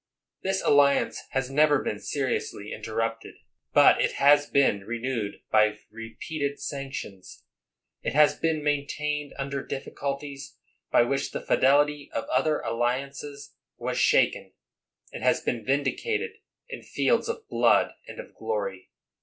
This 0.41 0.63
alliance 0.63 1.21
has 1.29 1.51
never 1.51 1.77
been 1.83 1.99
seriously 1.99 2.73
interrupted, 2.73 3.35
but 3.71 4.01
it 4.01 4.13
has 4.13 4.49
been 4.49 4.79
renewed 4.83 5.41
by 5.51 5.77
repeated 5.91 6.59
sanctions. 6.59 7.43
It 8.01 8.15
has 8.15 8.35
been 8.35 8.63
maintained 8.63 9.31
under 9.37 9.63
difficulties 9.63 10.57
by 10.89 11.03
which 11.03 11.33
the 11.33 11.39
fidelitj' 11.39 12.09
of 12.13 12.25
other 12.29 12.61
alliances 12.61 13.53
was 13.77 13.99
shaten, 13.99 14.53
and 15.13 15.21
has 15.23 15.41
been 15.41 15.63
vindicated 15.63 16.31
in 16.67 16.81
fields 16.81 17.29
of 17.29 17.47
blood 17.47 17.91
and 18.07 18.19
of 18.19 18.33
glory. 18.33 18.89